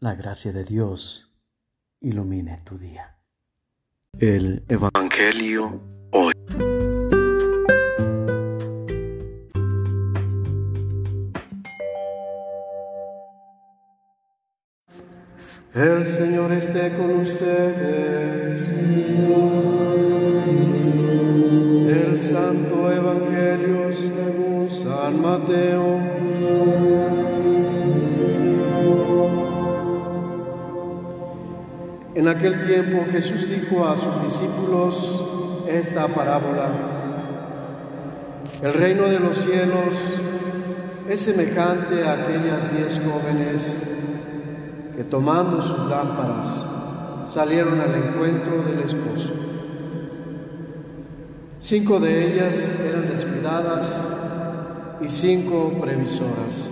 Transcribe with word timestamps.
la 0.00 0.14
gracia 0.14 0.50
de 0.50 0.64
Dios 0.64 1.34
ilumine 2.00 2.58
tu 2.64 2.78
día. 2.78 3.18
El 4.18 4.64
Evangelio 4.66 5.78
hoy. 6.12 6.32
El 15.74 16.06
Señor 16.06 16.52
esté 16.52 16.96
con 16.96 17.20
ustedes. 17.20 18.68
El 21.88 22.22
Santo 22.22 22.90
Evangelio 22.90 23.92
según 23.92 24.70
San 24.70 25.20
Mateo. 25.20 27.09
En 32.14 32.26
aquel 32.28 32.66
tiempo 32.66 33.04
Jesús 33.10 33.48
dijo 33.48 33.86
a 33.86 33.96
sus 33.96 34.22
discípulos 34.22 35.24
esta 35.68 36.08
parábola. 36.08 36.68
El 38.62 38.74
reino 38.74 39.04
de 39.04 39.20
los 39.20 39.38
cielos 39.38 39.94
es 41.08 41.20
semejante 41.20 42.04
a 42.04 42.14
aquellas 42.14 42.76
diez 42.76 43.00
jóvenes 43.00 43.82
que 44.96 45.04
tomando 45.04 45.62
sus 45.62 45.88
lámparas 45.88 46.66
salieron 47.24 47.80
al 47.80 47.94
encuentro 47.94 48.62
del 48.64 48.80
esposo. 48.80 49.32
Cinco 51.60 52.00
de 52.00 52.32
ellas 52.32 52.72
eran 52.88 53.08
descuidadas 53.08 54.08
y 55.00 55.08
cinco 55.08 55.72
previsoras. 55.80 56.68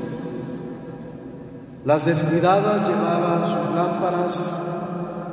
Las 1.84 2.06
descuidadas 2.06 2.88
llevaban 2.88 3.46
sus 3.46 3.74
lámparas, 3.74 4.58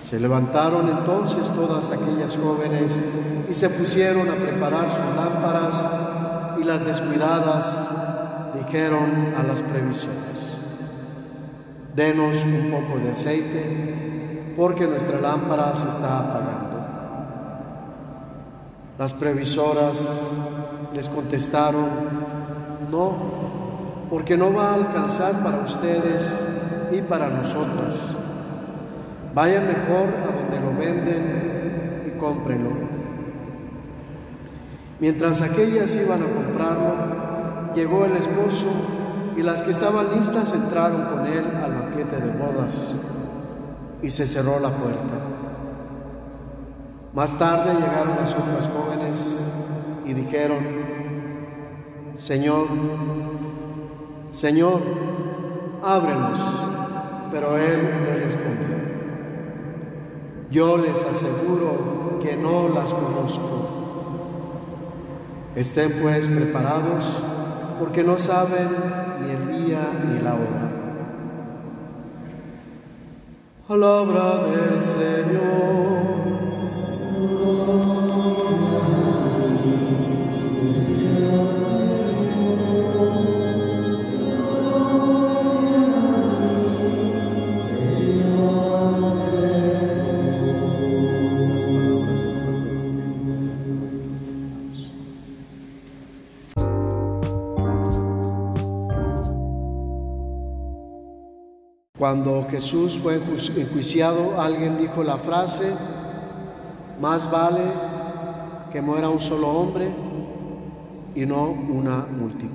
Se 0.00 0.18
levantaron 0.18 0.88
entonces 0.88 1.48
todas 1.50 1.90
aquellas 1.90 2.36
jóvenes 2.36 3.00
y 3.48 3.54
se 3.54 3.68
pusieron 3.70 4.28
a 4.30 4.34
preparar 4.34 4.90
sus 4.90 5.16
lámparas 5.16 5.88
y 6.60 6.64
las 6.64 6.84
descuidadas 6.84 7.90
dijeron 8.54 9.34
a 9.38 9.42
las 9.42 9.62
previsiones 9.62 10.58
denos 11.98 12.44
un 12.44 12.70
poco 12.70 13.00
de 13.00 13.10
aceite, 13.10 14.54
porque 14.56 14.86
nuestra 14.86 15.20
lámpara 15.20 15.74
se 15.74 15.88
está 15.88 16.20
apagando. 16.20 16.78
Las 18.96 19.14
previsoras 19.14 20.22
les 20.94 21.08
contestaron, 21.08 21.88
no, 22.88 23.16
porque 24.08 24.36
no 24.36 24.52
va 24.52 24.70
a 24.70 24.74
alcanzar 24.74 25.42
para 25.42 25.58
ustedes 25.58 26.88
y 26.92 27.02
para 27.02 27.28
nosotras. 27.30 28.27
Vayan 29.34 29.66
mejor 29.66 30.08
a 30.24 30.32
donde 30.32 30.60
lo 30.60 30.78
venden 30.78 32.04
y 32.06 32.18
cómprenlo. 32.18 32.70
Mientras 35.00 35.42
aquellas 35.42 35.94
iban 35.96 36.22
a 36.22 36.26
comprarlo, 36.26 37.72
llegó 37.74 38.04
el 38.04 38.16
esposo 38.16 38.66
y 39.36 39.42
las 39.42 39.62
que 39.62 39.70
estaban 39.70 40.16
listas 40.16 40.52
entraron 40.52 41.02
con 41.04 41.26
él 41.26 41.44
al 41.62 41.72
banquete 41.74 42.16
de 42.16 42.30
bodas 42.30 42.96
y 44.02 44.10
se 44.10 44.26
cerró 44.26 44.58
la 44.58 44.70
puerta. 44.70 45.28
Más 47.14 47.38
tarde 47.38 47.74
llegaron 47.74 48.16
las 48.16 48.34
otras 48.34 48.68
jóvenes 48.68 49.46
y 50.04 50.14
dijeron, 50.14 50.58
Señor, 52.14 52.66
Señor, 54.30 54.80
ábrenos. 55.82 56.40
Pero 57.30 57.56
él 57.56 58.06
les 58.06 58.24
respondió, 58.24 58.66
yo 60.50 60.78
les 60.78 61.04
aseguro 61.04 62.18
que 62.22 62.36
no 62.36 62.68
las 62.68 62.94
conozco. 62.94 63.68
Estén 65.54 66.00
pues 66.00 66.28
preparados 66.28 67.22
porque 67.78 68.02
no 68.02 68.18
saben 68.18 68.68
ni 69.22 69.30
el 69.30 69.66
día 69.66 69.88
ni 70.08 70.20
la 70.20 70.34
hora. 70.34 70.68
Palabra 73.66 74.44
del 74.44 74.82
Señor. 74.82 76.08
Cuando 101.98 102.46
Jesús 102.48 103.00
fue 103.00 103.16
enjuiciado, 103.16 104.40
alguien 104.40 104.78
dijo 104.78 105.02
la 105.02 105.18
frase, 105.18 105.64
más 107.00 107.28
vale 107.28 107.62
que 108.72 108.80
muera 108.80 109.08
un 109.08 109.18
solo 109.18 109.48
hombre 109.48 109.88
y 111.16 111.26
no 111.26 111.50
una 111.50 112.06
multitud. 112.06 112.52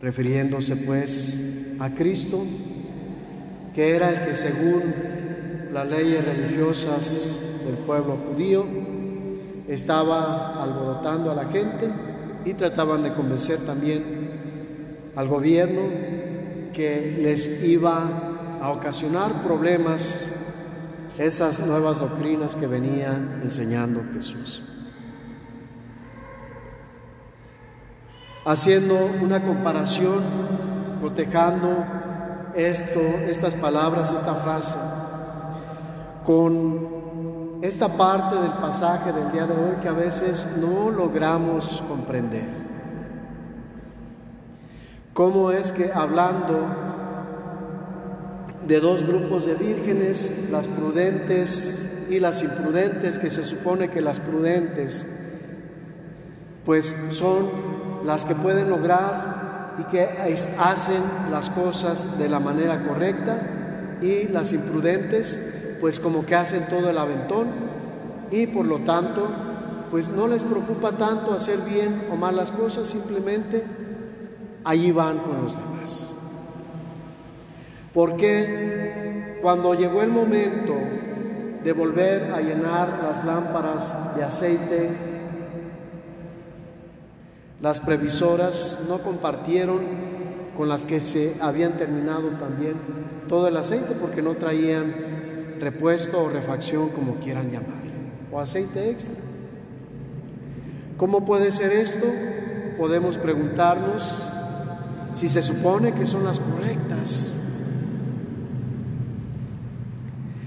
Refiriéndose 0.00 0.76
pues 0.76 1.76
a 1.80 1.90
Cristo, 1.96 2.44
que 3.74 3.96
era 3.96 4.10
el 4.10 4.26
que 4.26 4.34
según 4.34 4.82
las 5.72 5.88
leyes 5.88 6.24
religiosas 6.24 7.40
del 7.66 7.78
pueblo 7.78 8.18
judío 8.18 8.64
estaba 9.66 10.62
alborotando 10.62 11.32
a 11.32 11.34
la 11.34 11.46
gente 11.46 11.88
y 12.44 12.54
trataban 12.54 13.02
de 13.02 13.12
convencer 13.12 13.58
también 13.66 14.04
al 15.16 15.26
gobierno 15.26 16.17
que 16.72 17.18
les 17.20 17.62
iba 17.62 18.02
a 18.60 18.70
ocasionar 18.70 19.42
problemas 19.42 20.38
esas 21.18 21.58
nuevas 21.58 21.98
doctrinas 21.98 22.54
que 22.54 22.66
venía 22.66 23.12
enseñando 23.42 24.02
Jesús. 24.12 24.62
Haciendo 28.44 29.10
una 29.20 29.42
comparación, 29.42 30.22
cotejando 31.02 31.84
esto, 32.54 33.00
estas 33.26 33.54
palabras, 33.56 34.12
esta 34.12 34.34
frase, 34.36 34.78
con 36.24 37.58
esta 37.62 37.88
parte 37.88 38.36
del 38.36 38.52
pasaje 38.52 39.12
del 39.12 39.32
día 39.32 39.46
de 39.46 39.54
hoy 39.54 39.76
que 39.82 39.88
a 39.88 39.92
veces 39.92 40.46
no 40.56 40.90
logramos 40.90 41.82
comprender. 41.88 42.67
¿Cómo 45.18 45.50
es 45.50 45.72
que 45.72 45.90
hablando 45.92 46.60
de 48.68 48.78
dos 48.78 49.04
grupos 49.04 49.46
de 49.46 49.56
vírgenes, 49.56 50.48
las 50.52 50.68
prudentes 50.68 52.06
y 52.08 52.20
las 52.20 52.44
imprudentes, 52.44 53.18
que 53.18 53.28
se 53.28 53.42
supone 53.42 53.88
que 53.88 54.00
las 54.00 54.20
prudentes 54.20 55.08
pues 56.64 56.94
son 57.08 57.48
las 58.04 58.24
que 58.24 58.36
pueden 58.36 58.70
lograr 58.70 59.74
y 59.80 59.90
que 59.90 60.08
hacen 60.56 61.02
las 61.32 61.50
cosas 61.50 62.16
de 62.16 62.28
la 62.28 62.38
manera 62.38 62.86
correcta 62.86 63.98
y 64.00 64.28
las 64.28 64.52
imprudentes 64.52 65.40
pues 65.80 65.98
como 65.98 66.24
que 66.26 66.36
hacen 66.36 66.68
todo 66.68 66.90
el 66.90 66.96
aventón 66.96 67.48
y 68.30 68.46
por 68.46 68.66
lo 68.66 68.78
tanto 68.84 69.26
pues 69.90 70.10
no 70.10 70.28
les 70.28 70.44
preocupa 70.44 70.92
tanto 70.92 71.34
hacer 71.34 71.58
bien 71.62 72.06
o 72.12 72.14
mal 72.14 72.36
las 72.36 72.52
cosas, 72.52 72.86
simplemente 72.86 73.64
allí 74.68 74.92
van 74.92 75.20
con 75.20 75.42
los 75.42 75.56
demás. 75.56 76.14
Porque 77.94 79.38
cuando 79.40 79.72
llegó 79.72 80.02
el 80.02 80.10
momento 80.10 80.74
de 81.64 81.72
volver 81.72 82.34
a 82.34 82.42
llenar 82.42 83.00
las 83.02 83.24
lámparas 83.24 84.14
de 84.14 84.24
aceite, 84.24 84.90
las 87.62 87.80
previsoras 87.80 88.80
no 88.88 88.98
compartieron 88.98 89.80
con 90.54 90.68
las 90.68 90.84
que 90.84 91.00
se 91.00 91.36
habían 91.40 91.78
terminado 91.78 92.28
también 92.32 92.74
todo 93.26 93.48
el 93.48 93.56
aceite 93.56 93.94
porque 93.98 94.20
no 94.20 94.34
traían 94.34 95.56
repuesto 95.60 96.22
o 96.22 96.28
refacción, 96.28 96.90
como 96.90 97.14
quieran 97.14 97.48
llamarlo, 97.48 97.90
o 98.30 98.38
aceite 98.38 98.90
extra. 98.90 99.16
¿Cómo 100.98 101.24
puede 101.24 101.52
ser 101.52 101.72
esto? 101.72 102.06
Podemos 102.76 103.16
preguntarnos 103.16 104.22
si 105.12 105.28
se 105.28 105.42
supone 105.42 105.92
que 105.92 106.06
son 106.06 106.24
las 106.24 106.40
correctas. 106.40 107.34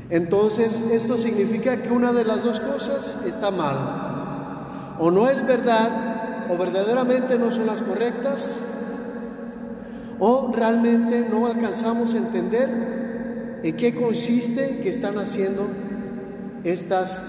Entonces, 0.10 0.82
esto 0.92 1.18
significa 1.18 1.82
que 1.82 1.90
una 1.90 2.12
de 2.12 2.26
las 2.26 2.44
dos 2.44 2.60
cosas 2.60 3.18
está 3.26 3.50
mal. 3.50 4.98
O 5.00 5.10
no 5.10 5.30
es 5.30 5.46
verdad, 5.48 6.48
o 6.50 6.58
verdaderamente 6.58 7.38
no 7.38 7.50
son 7.50 7.66
las 7.66 7.82
correctas, 7.82 8.62
o 10.20 10.52
realmente 10.54 11.26
no 11.30 11.48
alcanzamos 11.48 12.14
a 12.14 12.18
entender 12.18 13.60
en 13.64 13.78
qué 13.78 13.96
consiste 13.96 14.82
que 14.84 14.90
están 14.90 15.18
haciendo 15.18 15.68
estas 16.64 17.24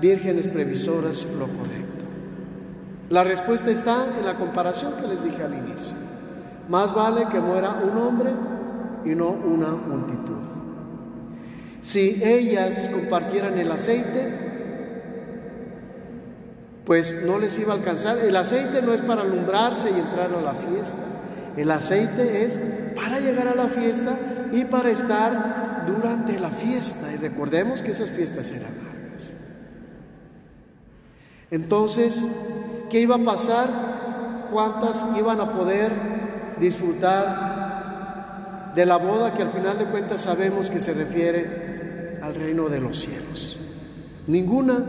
vírgenes 0.00 0.48
previsoras 0.48 1.26
lo 1.38 1.46
correcto. 1.46 2.04
La 3.08 3.22
respuesta 3.22 3.70
está 3.70 4.06
en 4.18 4.26
la 4.26 4.36
comparación 4.36 4.94
que 5.00 5.06
les 5.06 5.22
dije 5.22 5.42
al 5.42 5.54
inicio. 5.54 5.96
Más 6.68 6.92
vale 6.94 7.26
que 7.28 7.40
muera 7.40 7.80
un 7.82 7.96
hombre 7.98 8.32
y 9.04 9.14
no 9.14 9.30
una 9.30 9.70
multitud. 9.70 10.42
Si 11.80 12.20
ellas 12.24 12.90
compartieran 12.92 13.58
el 13.58 13.70
aceite, 13.70 14.46
pues 16.84 17.22
no 17.24 17.38
les 17.38 17.58
iba 17.58 17.72
a 17.72 17.76
alcanzar. 17.76 18.18
El 18.18 18.34
aceite 18.36 18.82
no 18.82 18.92
es 18.92 19.02
para 19.02 19.22
alumbrarse 19.22 19.90
y 19.90 20.00
entrar 20.00 20.34
a 20.34 20.40
la 20.40 20.54
fiesta. 20.54 21.02
El 21.56 21.70
aceite 21.70 22.44
es 22.44 22.60
para 22.94 23.20
llegar 23.20 23.48
a 23.48 23.54
la 23.54 23.66
fiesta 23.66 24.18
y 24.52 24.64
para 24.64 24.90
estar 24.90 25.84
durante 25.86 26.40
la 26.40 26.50
fiesta. 26.50 27.12
Y 27.12 27.16
recordemos 27.16 27.82
que 27.82 27.92
esas 27.92 28.10
fiestas 28.10 28.50
eran 28.50 28.72
largas. 28.84 29.34
Entonces, 31.50 32.28
¿qué 32.90 33.00
iba 33.00 33.16
a 33.16 33.24
pasar? 33.24 33.68
¿Cuántas 34.52 35.04
iban 35.16 35.40
a 35.40 35.52
poder 35.52 36.15
disfrutar 36.58 37.54
de 38.74 38.86
la 38.86 38.96
boda 38.96 39.32
que 39.34 39.42
al 39.42 39.52
final 39.52 39.78
de 39.78 39.86
cuentas 39.86 40.22
sabemos 40.22 40.70
que 40.70 40.80
se 40.80 40.92
refiere 40.92 42.18
al 42.22 42.34
reino 42.34 42.68
de 42.68 42.80
los 42.80 42.96
cielos? 42.98 43.58
Ninguna. 44.26 44.84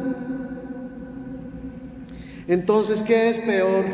Entonces, 2.48 3.04
¿qué 3.04 3.30
es 3.30 3.40
peor? 3.40 3.86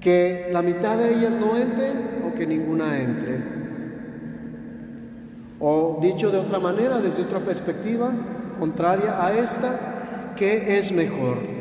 que 0.00 0.48
la 0.52 0.62
mitad 0.62 0.96
de 0.96 1.14
ellas 1.14 1.36
no 1.36 1.56
entren 1.56 2.22
o 2.26 2.34
que 2.34 2.46
ninguna 2.46 2.98
entre. 2.98 3.42
O 5.60 5.98
dicho 6.00 6.30
de 6.30 6.38
otra 6.38 6.58
manera, 6.60 6.98
desde 6.98 7.22
otra 7.22 7.40
perspectiva, 7.40 8.12
contraria 8.58 9.24
a 9.24 9.36
esta, 9.36 10.34
¿qué 10.36 10.78
es 10.78 10.92
mejor? 10.92 11.57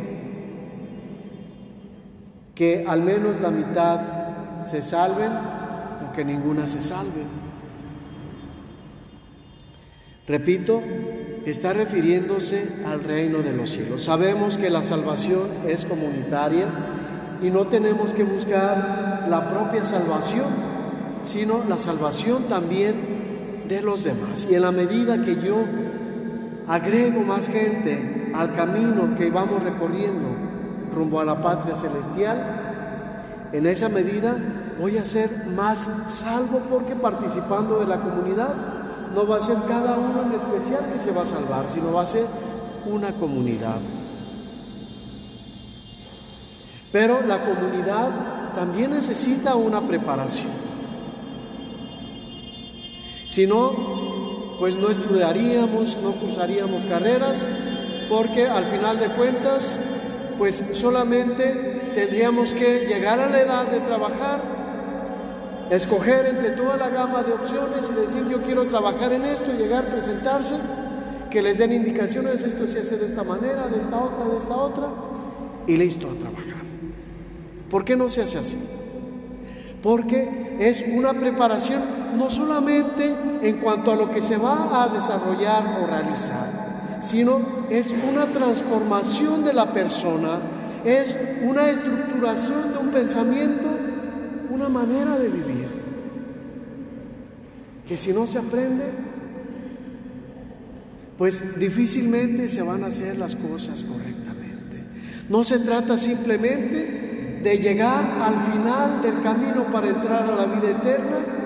Que 2.57 2.85
al 2.87 3.03
menos 3.03 3.39
la 3.39 3.51
mitad 3.51 4.63
se 4.63 4.81
salven 4.81 5.31
o 5.31 6.11
que 6.13 6.25
ninguna 6.25 6.65
se 6.65 6.81
salve. 6.81 7.23
Repito, 10.27 10.81
está 11.45 11.73
refiriéndose 11.73 12.67
al 12.85 13.03
reino 13.03 13.39
de 13.39 13.53
los 13.53 13.69
cielos. 13.69 14.03
Sabemos 14.03 14.57
que 14.57 14.69
la 14.69 14.83
salvación 14.83 15.49
es 15.67 15.85
comunitaria 15.85 16.65
y 17.43 17.49
no 17.49 17.67
tenemos 17.67 18.13
que 18.13 18.23
buscar 18.23 19.27
la 19.29 19.49
propia 19.49 19.85
salvación, 19.85 20.47
sino 21.21 21.63
la 21.69 21.77
salvación 21.77 22.47
también 22.49 23.65
de 23.67 23.81
los 23.81 24.03
demás. 24.03 24.47
Y 24.49 24.55
en 24.55 24.63
la 24.63 24.71
medida 24.71 25.23
que 25.23 25.35
yo 25.35 25.63
agrego 26.67 27.21
más 27.21 27.49
gente 27.49 28.31
al 28.33 28.53
camino 28.55 29.15
que 29.15 29.29
vamos 29.29 29.63
recorriendo 29.63 30.36
rumbo 30.93 31.19
a 31.19 31.25
la 31.25 31.41
patria 31.41 31.75
celestial, 31.75 33.47
en 33.51 33.65
esa 33.65 33.89
medida 33.89 34.37
voy 34.79 34.97
a 34.97 35.05
ser 35.05 35.47
más 35.47 35.87
salvo 36.07 36.61
porque 36.69 36.95
participando 36.95 37.79
de 37.79 37.87
la 37.87 37.99
comunidad 37.99 38.53
no 39.13 39.25
va 39.25 39.37
a 39.37 39.41
ser 39.41 39.57
cada 39.67 39.97
uno 39.97 40.23
en 40.23 40.33
especial 40.33 40.91
que 40.91 40.99
se 40.99 41.11
va 41.11 41.23
a 41.23 41.25
salvar, 41.25 41.67
sino 41.67 41.93
va 41.93 42.01
a 42.01 42.05
ser 42.05 42.25
una 42.85 43.13
comunidad. 43.13 43.79
Pero 46.91 47.21
la 47.21 47.43
comunidad 47.43 48.53
también 48.55 48.91
necesita 48.91 49.55
una 49.55 49.81
preparación. 49.81 50.51
Si 53.25 53.45
no, 53.45 54.55
pues 54.57 54.75
no 54.75 54.89
estudiaríamos, 54.89 55.97
no 56.01 56.13
cursaríamos 56.13 56.85
carreras, 56.85 57.49
porque 58.09 58.47
al 58.47 58.65
final 58.67 58.99
de 58.99 59.09
cuentas, 59.09 59.79
pues 60.37 60.63
solamente 60.71 61.91
tendríamos 61.95 62.53
que 62.53 62.85
llegar 62.87 63.19
a 63.19 63.29
la 63.29 63.41
edad 63.41 63.67
de 63.67 63.79
trabajar, 63.79 64.41
escoger 65.69 66.27
entre 66.27 66.51
toda 66.51 66.77
la 66.77 66.89
gama 66.89 67.23
de 67.23 67.33
opciones 67.33 67.89
y 67.91 68.01
decir 68.01 68.27
yo 68.29 68.41
quiero 68.41 68.67
trabajar 68.67 69.13
en 69.13 69.25
esto 69.25 69.51
llegar 69.51 69.89
presentarse, 69.89 70.55
que 71.29 71.41
les 71.41 71.57
den 71.57 71.73
indicaciones, 71.73 72.43
esto 72.43 72.67
se 72.67 72.79
hace 72.79 72.97
de 72.97 73.05
esta 73.05 73.23
manera, 73.23 73.67
de 73.67 73.77
esta 73.77 73.97
otra, 73.97 74.25
de 74.29 74.37
esta 74.37 74.55
otra, 74.55 74.87
y 75.65 75.75
listo 75.75 76.09
a 76.09 76.13
trabajar. 76.13 76.63
¿Por 77.69 77.83
qué 77.83 77.97
no 77.97 78.07
se 78.07 78.21
hace 78.21 78.37
así? 78.37 78.57
Porque 79.83 80.55
es 80.59 80.83
una 80.91 81.13
preparación 81.13 81.81
no 82.15 82.29
solamente 82.29 83.15
en 83.41 83.57
cuanto 83.57 83.91
a 83.91 83.95
lo 83.95 84.09
que 84.09 84.21
se 84.21 84.37
va 84.37 84.83
a 84.83 84.89
desarrollar 84.89 85.81
o 85.83 85.87
realizar, 85.87 86.66
sino 87.01 87.39
es 87.69 87.93
una 88.09 88.31
transformación 88.31 89.43
de 89.43 89.53
la 89.53 89.73
persona, 89.73 90.39
es 90.83 91.17
una 91.43 91.69
estructuración 91.69 92.73
de 92.73 92.77
un 92.79 92.89
pensamiento, 92.89 93.69
una 94.49 94.69
manera 94.69 95.17
de 95.17 95.29
vivir, 95.29 95.67
que 97.87 97.97
si 97.97 98.11
no 98.11 98.27
se 98.27 98.39
aprende, 98.39 98.85
pues 101.17 101.59
difícilmente 101.59 102.47
se 102.47 102.61
van 102.61 102.83
a 102.83 102.87
hacer 102.87 103.17
las 103.17 103.35
cosas 103.35 103.83
correctamente. 103.83 104.83
No 105.29 105.43
se 105.43 105.59
trata 105.59 105.97
simplemente 105.97 107.39
de 107.43 107.57
llegar 107.57 108.05
al 108.21 108.51
final 108.51 109.01
del 109.01 109.21
camino 109.21 109.69
para 109.69 109.89
entrar 109.89 110.23
a 110.23 110.35
la 110.35 110.45
vida 110.45 110.71
eterna 110.71 111.36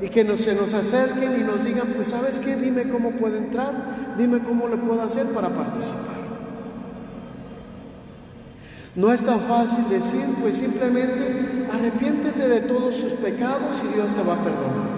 y 0.00 0.08
que 0.08 0.24
no, 0.24 0.36
se 0.36 0.54
nos 0.54 0.74
acerquen 0.74 1.40
y 1.40 1.44
nos 1.44 1.64
digan, 1.64 1.88
pues 1.94 2.08
sabes 2.08 2.40
qué, 2.40 2.56
dime 2.56 2.84
cómo 2.84 3.12
puedo 3.12 3.36
entrar, 3.36 4.14
dime 4.18 4.40
cómo 4.40 4.68
le 4.68 4.76
puedo 4.76 5.02
hacer 5.02 5.26
para 5.26 5.48
participar. 5.48 6.16
No 8.94 9.12
es 9.12 9.22
tan 9.22 9.40
fácil 9.40 9.88
decir, 9.90 10.24
pues 10.40 10.56
simplemente 10.56 11.66
arrepiéntete 11.72 12.48
de 12.48 12.60
todos 12.60 12.94
sus 12.94 13.12
pecados 13.14 13.82
y 13.84 13.94
Dios 13.94 14.10
te 14.12 14.22
va 14.22 14.34
a 14.34 14.38
perdonar. 14.38 14.96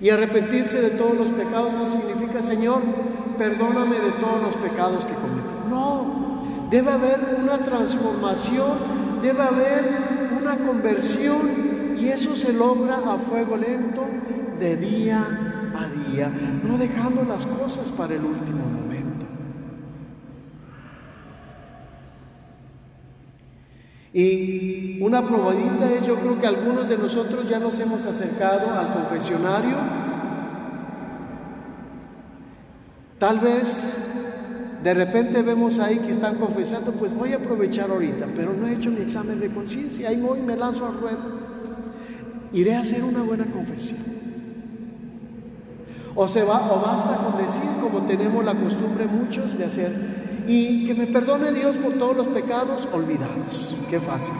Y 0.00 0.10
arrepentirse 0.10 0.80
de 0.80 0.90
todos 0.90 1.16
los 1.16 1.30
pecados 1.30 1.72
no 1.72 1.90
significa, 1.90 2.42
Señor, 2.42 2.80
perdóname 3.36 3.98
de 4.00 4.12
todos 4.12 4.40
los 4.42 4.56
pecados 4.56 5.06
que 5.06 5.12
cometí. 5.12 5.68
No, 5.68 6.30
Debe 6.70 6.92
haber 6.92 7.18
una 7.42 7.58
transformación, 7.58 8.78
debe 9.20 9.42
haber 9.42 9.84
una 10.40 10.56
conversión 10.56 11.69
y 12.00 12.08
eso 12.08 12.34
se 12.34 12.52
logra 12.52 12.98
a 12.98 13.18
fuego 13.18 13.56
lento 13.56 14.06
de 14.58 14.76
día 14.76 15.50
a 15.74 16.10
día, 16.10 16.32
no 16.64 16.78
dejando 16.78 17.24
las 17.24 17.46
cosas 17.46 17.90
para 17.92 18.14
el 18.14 18.24
último 18.24 18.66
momento. 18.66 19.26
Y 24.12 25.00
una 25.00 25.26
probadita 25.26 25.92
es, 25.92 26.06
yo 26.06 26.16
creo 26.16 26.40
que 26.40 26.46
algunos 26.46 26.88
de 26.88 26.98
nosotros 26.98 27.48
ya 27.48 27.60
nos 27.60 27.78
hemos 27.78 28.04
acercado 28.04 28.72
al 28.72 28.92
confesionario, 28.92 29.76
tal 33.18 33.38
vez 33.38 34.10
de 34.82 34.94
repente 34.94 35.42
vemos 35.42 35.78
ahí 35.78 35.98
que 35.98 36.10
están 36.10 36.36
confesando, 36.36 36.92
pues 36.92 37.14
voy 37.14 37.34
a 37.34 37.36
aprovechar 37.36 37.90
ahorita, 37.90 38.28
pero 38.34 38.54
no 38.54 38.66
he 38.66 38.74
hecho 38.74 38.90
mi 38.90 39.00
examen 39.00 39.38
de 39.38 39.50
conciencia, 39.50 40.08
ahí 40.08 40.16
voy, 40.16 40.40
me 40.40 40.56
lanzo 40.56 40.86
al 40.86 40.94
ruedo. 40.94 41.29
Iré 42.52 42.74
a 42.74 42.80
hacer 42.80 43.04
una 43.04 43.22
buena 43.22 43.44
confesión. 43.46 43.98
O 46.14 46.26
se 46.26 46.42
va, 46.42 46.72
o 46.72 46.80
basta 46.80 47.16
con 47.16 47.40
decir, 47.40 47.70
como 47.80 48.06
tenemos 48.06 48.44
la 48.44 48.54
costumbre 48.54 49.06
muchos 49.06 49.56
de 49.56 49.64
hacer, 49.64 50.44
y 50.46 50.86
que 50.86 50.94
me 50.94 51.06
perdone 51.06 51.52
Dios 51.52 51.76
por 51.76 51.94
todos 51.94 52.16
los 52.16 52.28
pecados 52.28 52.88
olvidados. 52.92 53.74
Qué 53.88 54.00
fácil. 54.00 54.34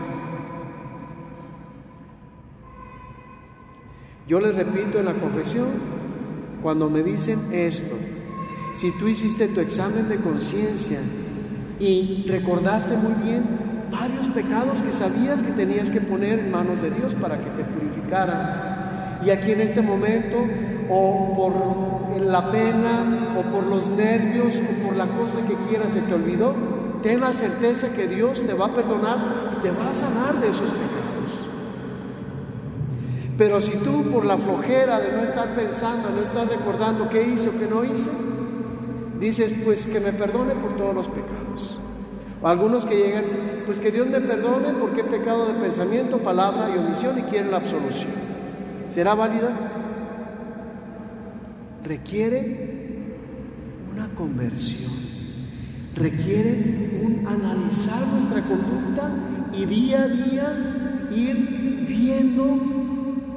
Yo 4.26 4.40
les 4.40 4.55
repito 4.55 4.99
en 4.99 5.07
la 5.07 5.14
confesión, 5.14 5.69
cuando 6.62 6.90
me 6.90 7.02
dicen 7.02 7.38
esto, 7.52 7.97
si 8.75 8.90
tú 8.99 9.09
hiciste 9.09 9.49
tu 9.49 9.61
examen 9.61 10.09
de 10.09 10.17
conciencia 10.17 10.99
y 11.79 12.26
recordaste 12.29 12.97
muy 12.97 13.14
bien, 13.25 13.70
varios 13.90 14.28
pecados 14.28 14.82
que 14.82 14.92
sabías 14.92 15.42
que 15.42 15.52
tenías 15.52 15.90
que 15.90 16.00
poner 16.00 16.38
en 16.38 16.50
manos 16.50 16.80
de 16.82 16.90
Dios 16.90 17.14
para 17.14 17.38
que 17.38 17.50
te 17.50 17.64
purificara. 17.64 19.18
Y 19.25 19.30
aquí 19.30 19.52
en 19.52 19.61
este 19.61 19.82
momento, 19.82 20.37
o 20.88 21.35
por 21.37 22.20
la 22.23 22.50
pena, 22.50 23.35
o 23.37 23.42
por 23.52 23.64
los 23.66 23.90
nervios, 23.90 24.59
o 24.59 24.87
por 24.87 24.97
la 24.97 25.06
cosa 25.06 25.38
que 25.47 25.54
quieras, 25.68 25.92
se 25.92 26.00
te 26.00 26.14
olvidó, 26.14 26.54
ten 27.02 27.20
la 27.20 27.32
certeza 27.32 27.90
que 27.90 28.06
Dios 28.09 28.47
te 28.47 28.54
va 28.54 28.66
a 28.66 28.75
perdonar 28.75 29.50
y 29.52 29.62
te 29.62 29.70
va 29.70 29.90
a 29.90 29.94
sanar 29.94 30.35
de 30.40 30.49
esos 30.49 30.70
pecados. 30.70 31.49
Pero 33.37 33.61
si 33.61 33.73
tú 33.78 34.04
por 34.12 34.25
la 34.26 34.37
flojera 34.37 35.00
de 35.00 35.12
no 35.12 35.23
estar 35.23 35.54
pensando, 35.54 36.11
no 36.11 36.23
estar 36.23 36.47
recordando 36.49 37.09
qué 37.09 37.26
hice 37.26 37.49
o 37.49 37.52
qué 37.59 37.66
no 37.66 37.85
hice, 37.85 38.11
dices 39.18 39.54
pues 39.64 39.87
que 39.87 40.00
me 40.00 40.12
perdone 40.12 40.54
por 40.54 40.76
todos 40.76 40.94
los 40.94 41.09
pecados. 41.09 41.80
Algunos 42.42 42.87
que 42.87 42.97
llegan, 42.97 43.25
pues 43.61 43.81
que 43.81 43.90
Dios 43.90 44.07
me 44.07 44.21
perdone 44.21 44.71
porque 44.75 45.00
he 45.00 45.05
pecado 45.05 45.47
de 45.47 45.55
pensamiento, 45.55 46.19
palabra 46.19 46.71
y 46.75 46.79
omisión 46.79 47.19
y 47.19 47.23
quieren 47.23 47.50
la 47.50 47.59
absolución. 47.59 48.12
¿Será 48.88 49.14
válida? 49.14 49.55
Requiere 51.85 53.17
una 53.93 54.09
conversión 54.14 55.00
requiere 56.00 57.00
un 57.02 57.26
analizar 57.26 58.00
nuestra 58.09 58.43
conducta 58.43 59.11
y 59.52 59.67
día 59.67 60.05
a 60.05 60.09
día 60.09 61.09
ir 61.11 61.85
viendo, 61.87 62.59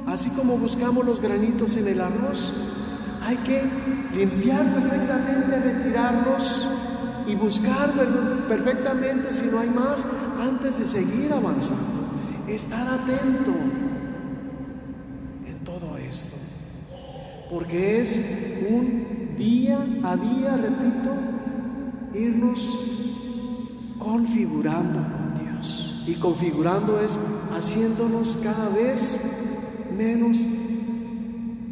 así 0.06 0.30
como 0.30 0.56
buscamos 0.56 1.04
los 1.04 1.20
granitos 1.20 1.76
en 1.76 1.88
el 1.88 2.00
arroz, 2.00 2.52
hay 3.26 3.36
que 3.38 3.62
limpiar 4.16 4.64
perfectamente, 4.72 5.60
retirarlos 5.60 6.68
y 7.26 7.34
buscar 7.34 7.90
perfectamente 8.48 9.32
si 9.32 9.46
no 9.46 9.60
hay 9.60 9.70
más 9.70 10.06
antes 10.40 10.78
de 10.78 10.86
seguir 10.86 11.32
avanzando. 11.32 12.04
Estar 12.48 12.86
atento 12.86 13.54
en 15.46 15.58
todo 15.64 15.96
esto, 15.96 16.36
porque 17.50 18.02
es 18.02 18.20
un 18.68 19.34
día 19.38 19.78
a 20.02 20.16
día, 20.16 20.56
repito, 20.56 21.14
irnos 22.14 22.94
configurando 23.98 25.00
con 25.00 25.38
Dios. 25.42 26.04
Y 26.06 26.14
configurando 26.14 27.00
es 27.00 27.18
haciéndonos 27.56 28.36
cada 28.42 28.68
vez 28.68 29.18
menos 29.96 30.38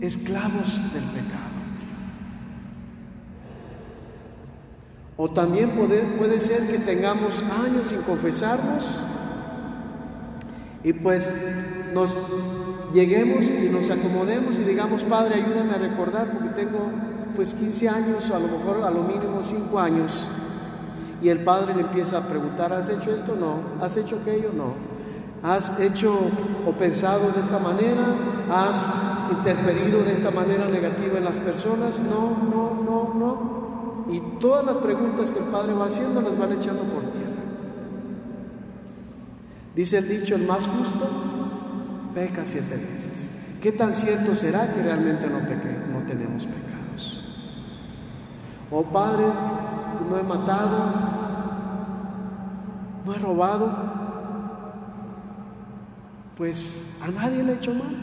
esclavos 0.00 0.80
del 0.94 1.04
pecado. 1.04 1.51
O 5.24 5.28
también 5.28 5.70
puede, 5.70 6.02
puede 6.18 6.40
ser 6.40 6.66
que 6.66 6.78
tengamos 6.78 7.44
años 7.64 7.86
sin 7.86 8.02
confesarnos 8.02 9.02
y 10.82 10.92
pues 10.94 11.30
nos 11.94 12.18
lleguemos 12.92 13.44
y 13.44 13.68
nos 13.70 13.88
acomodemos 13.90 14.58
y 14.58 14.64
digamos, 14.64 15.04
Padre, 15.04 15.36
ayúdame 15.36 15.74
a 15.74 15.78
recordar 15.78 16.32
porque 16.32 16.48
tengo 16.48 16.90
pues 17.36 17.54
15 17.54 17.88
años 17.88 18.30
o 18.30 18.34
a 18.34 18.40
lo 18.40 18.48
mejor 18.48 18.82
a 18.82 18.90
lo 18.90 19.04
mínimo 19.04 19.44
5 19.44 19.78
años 19.78 20.26
y 21.22 21.28
el 21.28 21.44
padre 21.44 21.76
le 21.76 21.82
empieza 21.82 22.18
a 22.18 22.22
preguntar, 22.22 22.72
¿has 22.72 22.88
hecho 22.88 23.14
esto? 23.14 23.36
No. 23.36 23.60
¿Has 23.80 23.96
hecho 23.96 24.18
aquello? 24.20 24.50
No. 24.52 24.72
¿Has 25.48 25.78
hecho 25.78 26.18
o 26.66 26.72
pensado 26.72 27.30
de 27.30 27.38
esta 27.42 27.60
manera? 27.60 28.06
¿Has 28.50 28.90
interferido 29.30 30.02
de 30.02 30.14
esta 30.14 30.32
manera 30.32 30.66
negativa 30.66 31.18
en 31.18 31.24
las 31.24 31.38
personas? 31.38 32.00
No, 32.00 32.38
no, 32.50 32.82
no, 32.82 33.14
no. 33.14 33.71
Y 34.12 34.20
todas 34.38 34.64
las 34.66 34.76
preguntas 34.76 35.30
que 35.30 35.38
el 35.38 35.46
padre 35.46 35.72
va 35.72 35.86
haciendo 35.86 36.20
las 36.20 36.38
van 36.38 36.52
echando 36.52 36.82
por 36.82 37.02
tierra. 37.02 37.32
Dice 39.74 39.98
el 39.98 40.08
dicho, 40.08 40.34
el 40.34 40.46
más 40.46 40.66
justo 40.66 41.08
peca 42.14 42.44
siete 42.44 42.76
veces. 42.76 43.58
¿Qué 43.62 43.72
tan 43.72 43.94
cierto 43.94 44.34
será 44.34 44.70
que 44.74 44.82
realmente 44.82 45.26
no, 45.28 45.40
no 45.40 46.06
tenemos 46.06 46.46
pecados? 46.46 47.20
Oh 48.70 48.82
Padre, 48.82 49.24
no 50.10 50.18
he 50.18 50.22
matado, 50.22 50.78
no 53.06 53.14
he 53.14 53.18
robado, 53.18 53.70
pues 56.36 57.00
a 57.02 57.10
nadie 57.12 57.42
le 57.42 57.52
he 57.52 57.56
hecho 57.56 57.72
mal. 57.72 57.96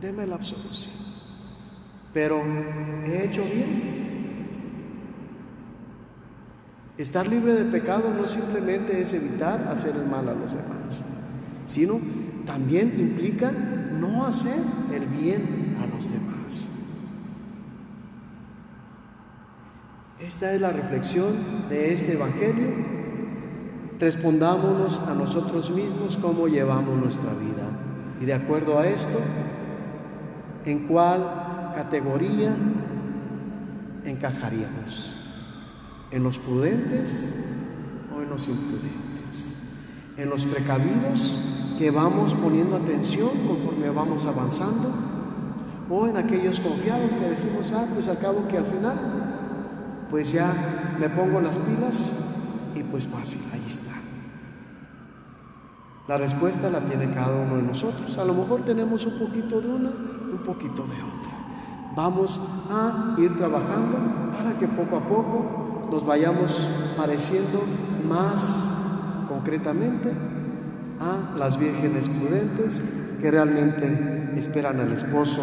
Deme 0.00 0.26
la 0.26 0.34
absolución. 0.34 0.94
Pero 2.12 2.42
he 3.06 3.24
hecho 3.24 3.42
bien. 3.44 4.01
Estar 6.98 7.26
libre 7.26 7.54
de 7.54 7.64
pecado 7.64 8.12
no 8.12 8.28
simplemente 8.28 9.00
es 9.00 9.14
evitar 9.14 9.66
hacer 9.70 9.96
el 9.96 10.06
mal 10.06 10.28
a 10.28 10.34
los 10.34 10.52
demás, 10.52 11.04
sino 11.64 11.98
también 12.46 12.94
implica 12.98 13.50
no 13.50 14.26
hacer 14.26 14.58
el 14.92 15.06
bien 15.06 15.76
a 15.82 15.86
los 15.86 16.12
demás. 16.12 16.68
Esta 20.20 20.52
es 20.52 20.60
la 20.60 20.70
reflexión 20.70 21.32
de 21.70 21.94
este 21.94 22.12
Evangelio. 22.12 22.68
Respondámonos 23.98 24.98
a 25.00 25.14
nosotros 25.14 25.70
mismos 25.70 26.18
cómo 26.18 26.46
llevamos 26.46 26.96
nuestra 26.98 27.32
vida. 27.34 27.68
Y 28.20 28.26
de 28.26 28.34
acuerdo 28.34 28.78
a 28.78 28.86
esto, 28.86 29.18
¿en 30.66 30.86
cuál 30.86 31.72
categoría 31.74 32.54
encajaríamos? 34.04 35.21
¿En 36.12 36.22
los 36.22 36.38
prudentes 36.38 37.34
o 38.14 38.20
en 38.20 38.28
los 38.28 38.46
imprudentes? 38.46 39.74
¿En 40.18 40.28
los 40.28 40.44
precavidos 40.44 41.38
que 41.78 41.90
vamos 41.90 42.34
poniendo 42.34 42.76
atención 42.76 43.30
conforme 43.48 43.88
vamos 43.88 44.26
avanzando? 44.26 44.92
¿O 45.88 46.06
en 46.06 46.18
aquellos 46.18 46.60
confiados 46.60 47.14
que 47.14 47.30
decimos, 47.30 47.72
ah, 47.74 47.86
pues 47.94 48.08
al 48.08 48.18
cabo 48.18 48.46
que 48.46 48.58
al 48.58 48.66
final 48.66 49.22
pues 50.10 50.30
ya 50.32 50.52
me 51.00 51.08
pongo 51.08 51.40
las 51.40 51.58
pilas 51.58 52.72
y 52.74 52.82
pues 52.82 53.06
fácil, 53.06 53.40
ahí 53.50 53.64
está. 53.66 53.92
La 56.08 56.18
respuesta 56.18 56.68
la 56.68 56.80
tiene 56.80 57.10
cada 57.14 57.40
uno 57.40 57.56
de 57.56 57.62
nosotros. 57.62 58.18
A 58.18 58.24
lo 58.26 58.34
mejor 58.34 58.60
tenemos 58.62 59.06
un 59.06 59.18
poquito 59.18 59.62
de 59.62 59.68
una, 59.68 59.88
un 59.88 60.42
poquito 60.44 60.82
de 60.82 60.96
otra. 60.96 61.32
Vamos 61.96 62.38
a 62.70 63.14
ir 63.18 63.34
trabajando 63.38 63.96
para 64.36 64.58
que 64.58 64.68
poco 64.68 64.96
a 64.96 65.08
poco 65.08 65.61
nos 65.92 66.06
vayamos 66.06 66.66
pareciendo 66.96 67.62
más 68.08 69.26
concretamente 69.28 70.10
a 70.98 71.36
las 71.38 71.58
vírgenes 71.58 72.08
prudentes 72.08 72.82
que 73.20 73.30
realmente 73.30 74.32
esperan 74.38 74.80
al 74.80 74.90
esposo 74.90 75.42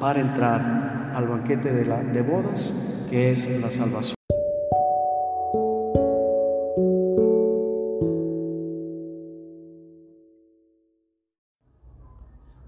para 0.00 0.18
entrar 0.18 1.12
al 1.14 1.28
banquete 1.28 1.72
de, 1.72 2.22
bodas 2.22 3.06
que 3.08 3.30
es 3.30 3.60
la 3.60 3.70
salvación. 3.70 4.16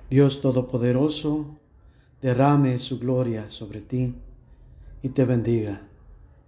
Dios 0.08 0.40
Todopoderoso, 0.42 1.46
derrame 2.20 2.78
su 2.78 3.00
gloria 3.00 3.48
sobre 3.48 3.80
ti 3.80 4.14
y 5.02 5.08
te 5.08 5.24
bendiga. 5.24 5.88